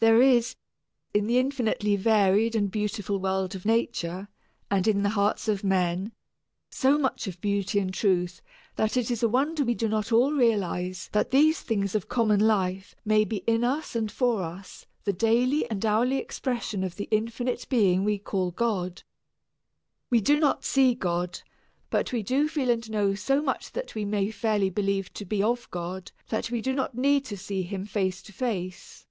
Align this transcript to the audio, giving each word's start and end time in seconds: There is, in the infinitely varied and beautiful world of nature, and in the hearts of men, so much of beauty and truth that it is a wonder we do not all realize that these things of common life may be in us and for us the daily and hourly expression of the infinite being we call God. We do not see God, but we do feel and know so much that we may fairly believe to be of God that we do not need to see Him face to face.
There 0.00 0.22
is, 0.22 0.54
in 1.12 1.26
the 1.26 1.38
infinitely 1.40 1.96
varied 1.96 2.54
and 2.54 2.70
beautiful 2.70 3.18
world 3.18 3.56
of 3.56 3.66
nature, 3.66 4.28
and 4.70 4.86
in 4.86 5.02
the 5.02 5.08
hearts 5.08 5.48
of 5.48 5.64
men, 5.64 6.12
so 6.70 6.98
much 6.98 7.26
of 7.26 7.40
beauty 7.40 7.80
and 7.80 7.92
truth 7.92 8.40
that 8.76 8.96
it 8.96 9.10
is 9.10 9.24
a 9.24 9.28
wonder 9.28 9.64
we 9.64 9.74
do 9.74 9.88
not 9.88 10.12
all 10.12 10.30
realize 10.30 11.08
that 11.10 11.32
these 11.32 11.60
things 11.62 11.96
of 11.96 12.08
common 12.08 12.38
life 12.38 12.94
may 13.04 13.24
be 13.24 13.38
in 13.38 13.64
us 13.64 13.96
and 13.96 14.12
for 14.12 14.40
us 14.44 14.86
the 15.02 15.12
daily 15.12 15.68
and 15.68 15.84
hourly 15.84 16.18
expression 16.18 16.84
of 16.84 16.94
the 16.94 17.08
infinite 17.10 17.66
being 17.68 18.04
we 18.04 18.18
call 18.18 18.52
God. 18.52 19.02
We 20.10 20.20
do 20.20 20.38
not 20.38 20.64
see 20.64 20.94
God, 20.94 21.40
but 21.90 22.12
we 22.12 22.22
do 22.22 22.46
feel 22.46 22.70
and 22.70 22.88
know 22.88 23.16
so 23.16 23.42
much 23.42 23.72
that 23.72 23.96
we 23.96 24.04
may 24.04 24.30
fairly 24.30 24.70
believe 24.70 25.12
to 25.14 25.24
be 25.24 25.42
of 25.42 25.68
God 25.72 26.12
that 26.28 26.52
we 26.52 26.60
do 26.60 26.72
not 26.72 26.94
need 26.94 27.24
to 27.24 27.36
see 27.36 27.62
Him 27.62 27.84
face 27.84 28.22
to 28.22 28.32
face. 28.32 29.04